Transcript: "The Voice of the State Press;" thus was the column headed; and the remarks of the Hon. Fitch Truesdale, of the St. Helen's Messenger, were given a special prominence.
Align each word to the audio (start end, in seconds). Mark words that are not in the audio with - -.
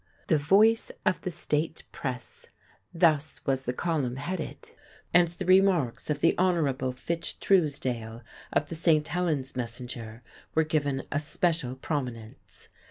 "The 0.29 0.37
Voice 0.39 0.91
of 1.05 1.21
the 1.21 1.29
State 1.29 1.83
Press;" 1.91 2.47
thus 2.91 3.39
was 3.45 3.65
the 3.65 3.71
column 3.71 4.15
headed; 4.15 4.71
and 5.13 5.27
the 5.27 5.45
remarks 5.45 6.09
of 6.09 6.21
the 6.21 6.33
Hon. 6.39 6.93
Fitch 6.93 7.39
Truesdale, 7.39 8.23
of 8.51 8.69
the 8.69 8.73
St. 8.75 9.07
Helen's 9.07 9.55
Messenger, 9.55 10.23
were 10.55 10.63
given 10.63 11.03
a 11.11 11.19
special 11.19 11.75
prominence. 11.75 12.67